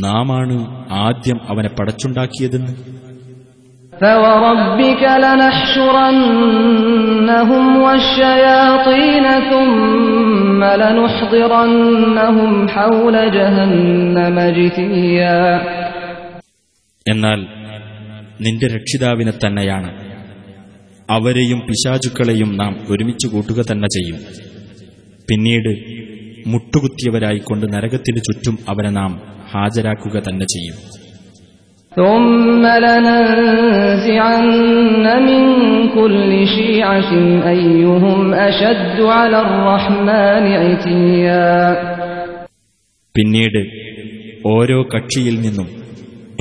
[0.00, 0.56] നാമാണ്
[1.04, 2.72] ആദ്യം അവനെ പടച്ചുണ്ടാക്കിയതെന്ന്
[4.02, 5.02] فوربك
[6.38, 6.84] لنحشرنهم
[7.78, 15.38] والشياطين ثم لنحضرنهم حول جهنم جثيا
[17.06, 17.40] എന്നാൽ
[18.44, 19.90] നിന്റെ രക്ഷിതാവിനെ തന്നെയാണ്
[21.08, 24.18] അവരെയും പിശാചുക്കളെയും നാം ഒരുമിച്ച് കൂട്ടുക തന്നെ ചെയ്യും
[25.28, 25.72] പിന്നീട്
[26.52, 29.12] മുട്ടുകുത്തിയവരായിക്കൊണ്ട് നരകത്തിനു ചുറ്റും അവരെ നാം
[29.52, 30.76] ഹാജരാക്കുക തന്നെ ചെയ്യും
[31.92, 34.46] ثم لننزعن
[35.20, 35.42] من
[35.90, 37.10] كل شيعة
[37.46, 41.48] أيهم أشد على الرحمن عتيا
[43.14, 43.60] പിന്നീട്
[44.48, 45.68] ഓരോ കക്ഷിയിൽ നിന്നും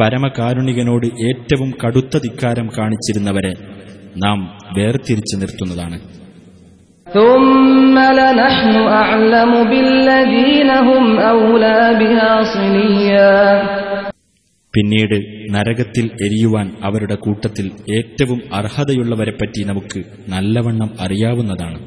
[0.02, 3.54] പരമകാരുണികനോട് ഏറ്റവും കടുത്ത ധിക്കാരം കാണിച്ചിരുന്നവരെ
[4.24, 4.40] നാം
[4.78, 5.98] വേർതിരിച്ചു നിർത്തുന്നതാണ്
[14.77, 15.15] പിന്നീട്
[15.55, 21.79] നരകത്തിൽ എരിയുവാൻ അവരുടെ കൂട്ടത്തിൽ ഏറ്റവും അർഹതയുള്ളവരെപ്പറ്റി നമുക്ക് നല്ലവണ്ണം അറിയാവുന്നതാണ്.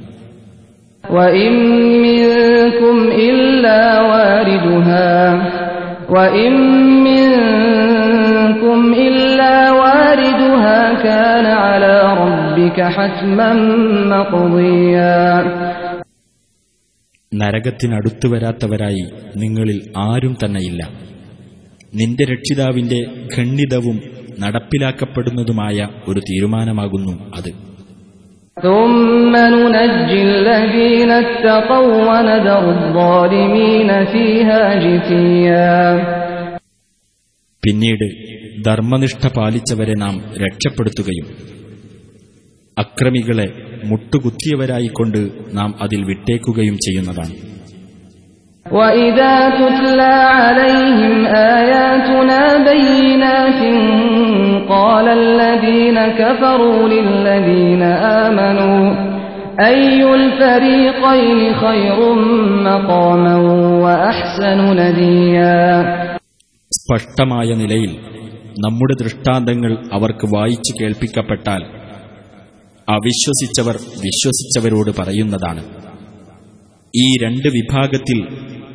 [17.35, 21.14] നരകത്തിനടുത്തു വരാത്തവരായി നിങ്ങളിൽ ആരും തന്നെയില്ല.
[21.95, 22.99] നിന്റെ രക്ഷിതാവിന്റെ
[23.35, 23.97] ഖണ്ഡിതവും
[24.39, 27.51] നടപ്പിലാക്കപ്പെടുന്നതുമായ ഒരു തീരുമാനമാകുന്നു അത്.
[37.63, 38.07] പിന്നീട്
[38.65, 41.27] ധർമ്മനിഷ്ഠ പാലിച്ചവരെ നാം രക്ഷപ്പെടുത്തുകയും
[42.77, 43.47] അക്രമികളെ
[43.85, 47.54] മുട്ടുകുത്തിയവരായിക്കൊണ്ട് നാം അതിൽ വിട്ടേക്കുകയും ചെയ്യുന്നതാണ്.
[48.66, 51.14] وإذا تتلى عليهم
[51.58, 53.60] آياتنا بينات
[54.68, 57.82] قال الذين كفروا للذين
[58.22, 58.82] آمنوا
[59.62, 61.98] أي الفريقين خير
[62.64, 63.36] مقاما
[63.84, 65.60] وأحسن نديا
[66.72, 67.92] സ്പഷ്ടമായ നിലയിൽ
[68.56, 71.62] നമ്മുടെ ദൃഷ്ടാന്തങ്ങൾ അവർക്ക് വായിച്ചു കേൾപ്പിക്കപ്പെട്ടാൽ
[72.88, 75.62] അവിശ്വസിച്ചവർ വിശ്വസിച്ചവരോട് പറയുന്നതാണ്
[76.94, 78.18] ഈ രണ്ട് വിഭാഗത്തിൽ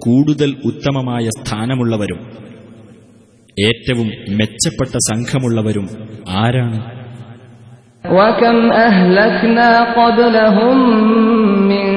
[0.06, 2.20] കൂടുതൽ ഉത്തമമായ സ്ഥാനമുള്ളവരും
[3.58, 5.88] ഏറ്റവും മെച്ചപ്പെട്ട സംഘമുള്ളവരും
[6.42, 6.80] ആരാണ്
[8.16, 10.78] وكم أهلكنا قبلهم
[11.72, 11.88] من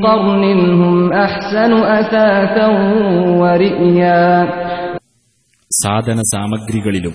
[0.00, 0.44] قرن
[0.80, 2.68] هم أحسن أثاثا
[3.40, 4.22] ورئيا
[5.70, 7.14] സാധന സാമഗ്രികളിലും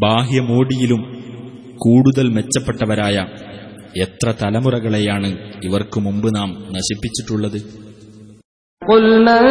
[0.00, 1.00] ബാഹ്യമോടിയിലും
[1.78, 3.16] കൂടുതൽ മെച്ചപ്പെട്ടവരായ
[3.96, 5.30] എത്ര തലമുറകളെയാണ്
[5.68, 7.60] ഇവർക്കു മുമ്പ് നാം നശിപ്പിച്ചിട്ടുള്ളത്
[8.82, 9.44] قل من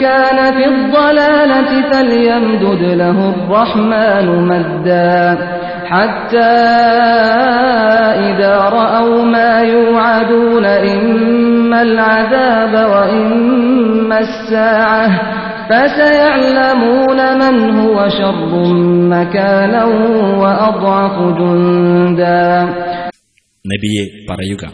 [0.00, 5.18] كان في الضلالة فليمدد له الرحمن مدا
[5.86, 6.54] حتى
[8.28, 15.06] إذا رأوا ما يوعدون إما العذاب وإما الساعة
[15.68, 18.52] فسيعلمون من هو شر
[19.10, 19.84] مكانا
[20.42, 22.50] وأضعف جندا
[23.67, 24.73] നബിയെ പറയുക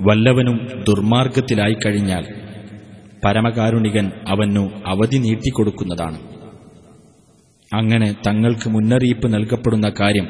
[0.00, 0.56] വല്ലവനും
[0.88, 2.24] ദുർമാർഗത്തിലായി കഴിഞ്ഞാൽ
[3.24, 6.18] പരമകാരുണികൻ അവനു അവധി നീട്ടിക്കൊടുക്കുന്നതാണ്.
[7.74, 10.28] അങ്ങനെ തങ്ങൾക്ക് മുന്നറിയിപ്പ് നൽകപ്പെടുന്ന കാര്യം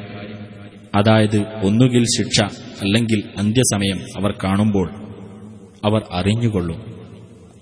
[0.95, 2.41] അതായത് ഒന്നുകിൽ ശിക്ഷ
[2.81, 4.89] അല്ലെങ്കിൽ അന്ത്യസമയം അവർ കാണുമ്പോൾ
[5.85, 6.79] അവർ അറിഞ്ഞുകൊള്ളും.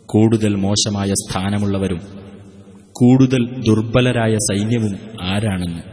[0.06, 2.02] കൂടുതൽ മോശമായ സ്ഥാനമുള്ളവരും
[2.92, 5.93] കൂടുതൽ ദുർബലരായ സൈന്യവും ആരാണെന്ന്.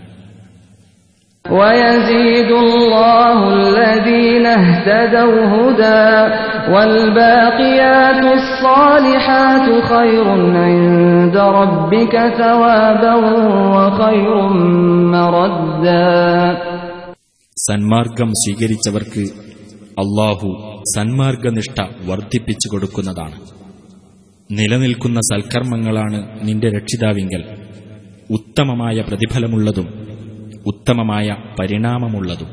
[1.49, 6.07] ويزيد الله الذين اهتدوا هدى
[6.73, 10.25] والباقيات الصالحات خير
[10.59, 13.13] عند ربك ثوابا
[13.75, 14.29] وخير
[15.15, 16.15] مردا
[17.57, 19.23] സന്മാർഗം സ്വീകരിച്ചവർക്ക്
[20.03, 20.49] അള്ളാഹു
[20.95, 21.77] സന്മാർഗനിഷ്ഠ
[22.09, 23.37] വർദ്ധിപ്പിച്ചു കൊടുക്കുന്നതാണ്
[24.49, 26.17] നിലനിൽക്കുന്ന സൽക്കർമ്മങ്ങളാണ്
[26.47, 27.43] നിന്റെ രക്ഷിതാവിങ്കൽ
[28.29, 29.87] ഉത്തമമായ പ്രതിഫലമുള്ളതും
[30.67, 32.51] ഉത്തമമായ പരിണാമമുള്ളതും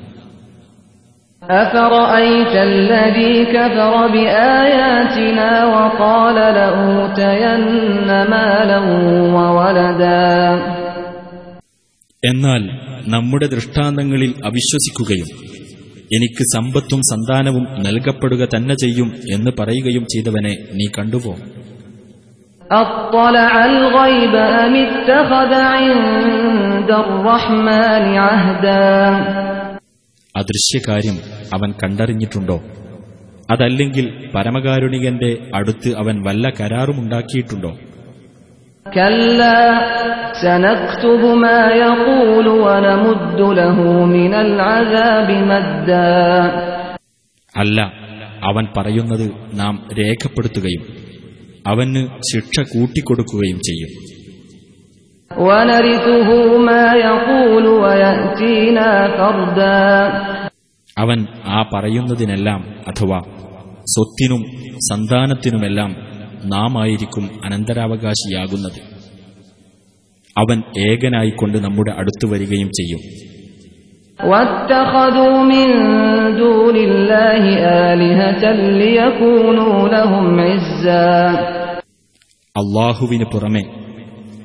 [1.42, 8.78] أفرأيت الذي كفر بآياتنا وقال لأوتين مالا
[9.36, 10.26] وولدا
[12.22, 12.62] എന്നാൽ
[13.06, 15.28] നമ്മുടെ ദൃഷ്ടാന്തങ്ങളിൽ അവിശ്വസിക്കുകയും
[16.10, 21.34] എനിക്ക് സമ്പത്തും സന്താനവും നൽകപ്പെടുക തന്നെ ചെയ്യും എന്ന് പറയുകയും ചെയ്തവനെ നീ കണ്ടുപോ
[22.60, 23.52] أطلع
[30.37, 31.17] അദൃശ്യകാര്യം
[31.53, 32.61] അവൻ കണ്ടറിഞ്ഞിട്ടുണ്ടോ?
[33.51, 37.77] അതല്ലെങ്കിൽ പരമകാരുണികന്റെ അടുത്ത് അവൻ വല്ല കരാറുമുണ്ടാക്കിയിട്ടുണ്ടോ?
[47.57, 47.81] അല്ല
[48.43, 51.07] അവൻ പറയുന്നത് നാം രേഖപ്പെടുത്തുകയും
[51.67, 54.16] അവന് ശിക്ഷ കൂട്ടിക്കൊടുക്കുകയും ചെയ്യും.
[60.97, 63.19] അവൻ ആ പറയുന്നതിനെല്ലാം അഥവാ
[63.85, 64.45] സ്വത്തിനും
[64.77, 65.95] സന്താനത്തിനുമെല്ലാം
[66.45, 68.81] നാമായിരിക്കും അനന്തരാവകാശിയാകുന്നത്.
[70.37, 72.99] അവൻ ഏകനായിക്കൊണ്ട് നമ്മുടെ അടുത്തു വരികയും ചെയ്യും.
[82.57, 83.86] അള്ളാഹുവിന് പുറമെ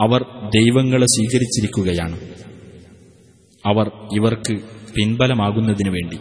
[0.01, 0.22] അവർ
[0.57, 2.20] ദൈവങ്ങളെ സ്വീകരിച്ചിരിക്കുകയാണ്.
[3.66, 4.57] അവർ ഇവർക്ക്
[4.97, 6.18] പിൻബലമാകുന്നതിനു വേണ്ടി.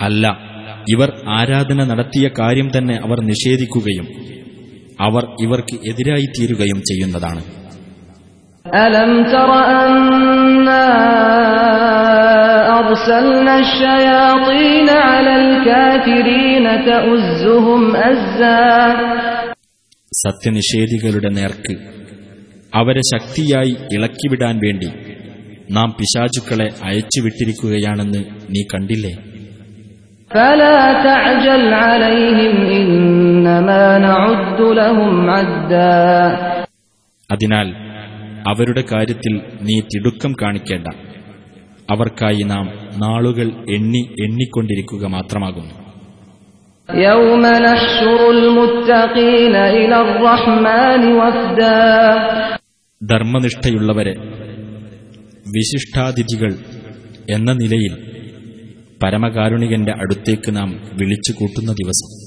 [0.00, 0.38] അല്ല
[0.88, 4.06] ഇവർ ആരാധന നടത്തിയ കാര്യം തന്നെ അവർ നിഷേധിക്കുകയും
[5.00, 7.44] അവർ ഇവർക്ക് എതിരായി തീരുകയും ചെയ്യുന്നതാണ്.
[8.74, 9.24] അലം
[12.85, 18.61] أرسلنا الشياطين على الكافرين تؤزهم أزا
[20.11, 21.73] സത്യനിഷേധികളുടെ നേർക്ക്
[22.73, 24.89] അവരെ ശക്തിയായി ഇളക്കിവിടാൻ വേണ്ടി
[25.69, 28.21] നാം പിശാചുക്കളെ അയച്ചുവിട്ടിരിക്കുകയാണെന്ന്
[28.53, 29.13] നീ കണ്ടില്ലേ
[30.31, 35.95] فلا تعجل عليهم إنما نعد لهم عدا
[37.29, 37.67] അതിനാൽ
[38.51, 39.33] അവരുടെ കാര്യത്തിൽ
[39.67, 40.87] നീ തിടുക്കം കാണിക്കേണ്ട
[41.90, 42.66] അവർക്കായി നാം
[42.96, 45.86] നാളുകൾ എണ്ണി എണ്ണിക്കൊണ്ടിരിക്കുക മാത്രമാകുന്നു.
[53.02, 54.14] ധർമ്മനിഷ്ഠയുള്ളവരെ
[55.48, 56.54] വിശിഷ്ടാതിഥികൾ
[57.30, 57.94] എന്ന നിലയിൽ
[59.02, 62.26] പരമകാരുണികന്റെ അടുത്തേക്ക് നാം വിളിച്ചു കൂട്ടുന്ന ദിവസം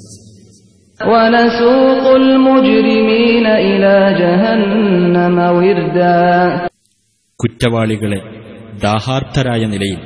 [7.40, 8.39] കുറ്റവാളികളെ
[8.85, 10.01] ദാഹാർത്ഥരായ നിലയിൽ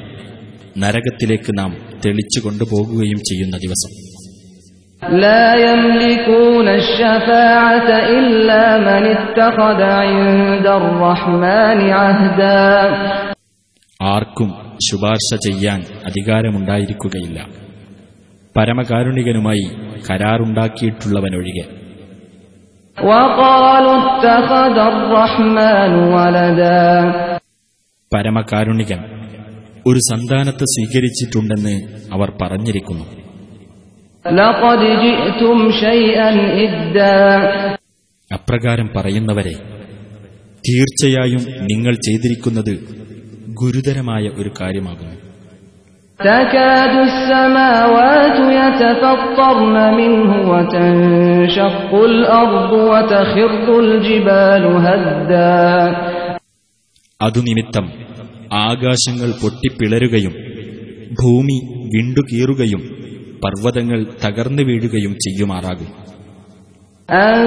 [0.83, 1.71] നരകത്തിലേക്ക് നാം
[2.05, 3.93] തെളിച്ചു കൊണ്ടുപോകുകയും ചെയ്യുന്ന ദിവസം
[5.21, 12.63] لا يملكون الشفاعة إلا من اتخذ عند الرحمن عهدا
[14.01, 14.51] ആർക്കും
[14.87, 17.39] ശുപാർശ ചെയ്യാൻ അധികാരമുണ്ടായിരിക്കുകയില്ല
[18.55, 19.65] പരമകാരുണികനുമായി
[20.09, 21.65] കരാറുണ്ടാക്കിയിട്ടുള്ളവനൊഴികെ
[22.97, 26.85] وقالوا اتخذ الرحمن ولدا
[28.13, 29.01] പരമകാരുണികൻ
[29.87, 31.77] ഒരു സന്താനത്തെ സ്വീകരിച്ചിട്ടുണ്ടെന്ന്
[32.17, 33.07] അവർ പറഞ്ഞിരിക്കുന്നു
[34.25, 36.29] لقد جئتم شيئا
[36.63, 37.17] إدا
[38.31, 39.55] അപ്രകാരം പറയുന്നവരെ
[40.65, 42.75] തീർച്ചയായും നിങ്ങൾ ചെയ്തിരിക്കുന്നത്
[43.61, 45.17] ഗുരുതരമായ ഒരു കാര്യമാകുന്നു
[46.21, 53.51] تكاد السماوات يتفطرن منه وتنشق الأرض وتخر
[53.81, 55.65] الجبال هدا
[57.23, 57.87] അതുനിമിത്തം
[58.65, 60.35] ആകാശങ്ങൾ പൊട്ടിപ്പിളരുകയും
[61.19, 61.57] ഭൂമി
[61.95, 62.83] വിണ്ടുകീറുകയും
[63.45, 65.91] പർവ്വതങ്ങൾ തകർന്നു വീഴുകയും ചെയ്യുമാറാകും
[67.09, 67.39] أن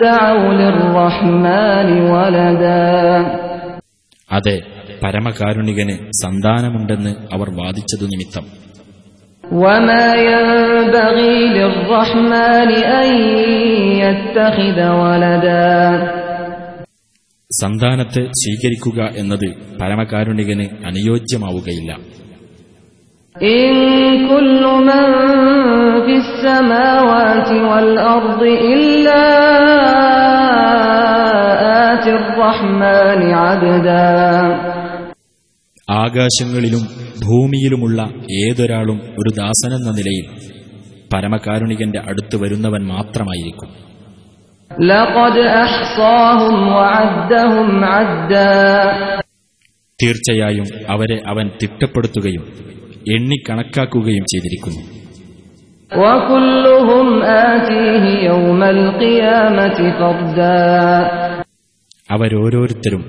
[0.00, 2.82] دعوا للرحمن ولدا
[4.30, 4.56] അതെ
[5.02, 8.44] പരമകാരുണികന് സന്താനമുണ്ടെന്ന് അവർ വാദിച്ചതു നിമിത്തം
[9.44, 10.06] وما
[17.61, 21.91] സന്താനത്തെ സ്വീകരിക്കുക എന്നത് പരമകാരുണികന് അനുയോജ്യമാവുകയില്ല.
[35.91, 36.81] ആകാശങ്ങളിലും
[37.25, 38.01] ഭൂമിയിലുമുള്ള
[38.47, 40.25] ഏതൊരാളും ഒരു ദാസനെന്ന നിലയിൽ
[41.13, 43.86] പരമകാരുണികന്റെ അടുത്ത് വരുന്നവൻ മാത്രമായിരിക്കും.
[50.03, 52.43] തീർച്ചയായും അവരെ അവൻ തിട്ടപ്പെടുത്തുകയും
[53.15, 54.97] എണ്ണി കണക്കാക്കുകയും ചെയ്തിരിക്കുന്നു.
[62.11, 63.01] അവരോരോരുത്തരും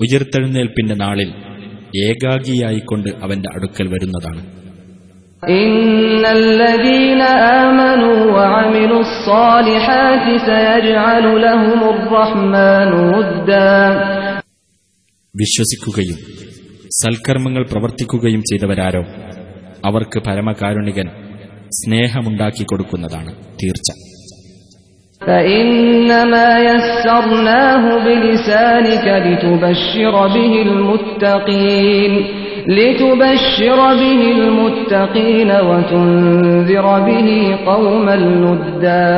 [0.00, 1.34] ഉയർത്തെഴുന്നേൽപ്പിന്റെ നാളിൽ
[2.06, 4.59] ഏകാഗിയായിക്കൊണ്ട് അവന്റെ അടുക്കൽ വരുന്നതാണ്.
[5.43, 7.21] إن الذين
[7.61, 13.75] آمنوا وعملوا الصالحات سيجعل لهم الرحمن ودا
[15.35, 16.17] വിശ്വസിക്കുകയും
[16.99, 19.03] സൽക്കർമ്മങ്ങൾ പ്രവർത്തിക്കുകയും ചെയ്തവരാരോ
[19.87, 21.07] അവർക്ക് പരമകാരുണികൻ
[21.79, 23.31] സ്നേഹമുണ്ടാക്കി കൊടുക്കുന്നതാണ്
[23.61, 23.89] തീർച്ച
[25.21, 32.13] فإنما يسرناه بلسانك لتبشر به المتقين
[32.69, 37.29] لتبشر به المتقين وتنذر به
[37.65, 39.09] قوما لدا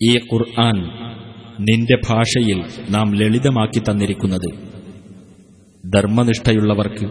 [0.00, 0.76] ഈ ഖുർആൻ
[1.66, 2.58] നിന്റെ ഭാഷയിൽ
[2.90, 4.48] നാം ലളിതമാക്കി തന്നിരിക്കുന്നത്
[5.84, 7.06] ധർമ്മനിഷ്ഠയുള്ളവർക്ക്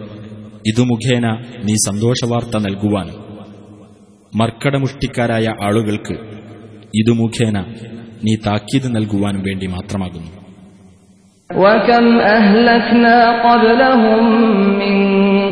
[0.69, 1.25] ഇതു മുഖേന
[1.65, 3.17] നീ സന്തോഷവാർത്ത നൽകുവാനും
[4.33, 6.15] മർക്കടമുഷ്ടിക്കാരായ ആളുകൾക്ക്
[6.99, 7.57] ഇതു മുഖേന
[8.23, 10.31] നീ താക്കീത് നൽകുവാനും വേണ്ടി മാത്രമാകുന്നു
[11.53, 14.23] وكم أهلكنا قبلهم
[14.73, 14.95] من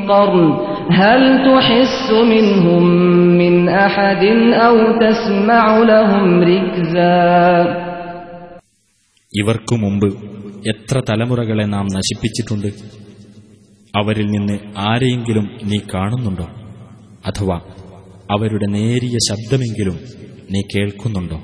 [0.03, 0.47] قرن
[0.93, 2.83] هل تحس منهم
[3.37, 3.53] من
[3.85, 4.23] أحد
[4.57, 7.17] أو تسمع لهم ركزا
[9.33, 10.07] ഇവർക്കു മുമ്പ്
[10.65, 12.69] എത്ര തലമുറകളെ നാം നശിപ്പിച്ചിട്ടുണ്ട്
[13.93, 14.55] അവരിൽ നിന്ന്
[14.87, 16.47] ആരെയെങ്കിലും നീ കാണുന്നുണ്ടോ
[17.27, 17.57] അഥവാ
[18.29, 19.97] അവരുടെ നേരിയ ശബ്ദമെങ്കിലും
[20.53, 21.37] നീ കേൾക്കുന്നുണ്ടോ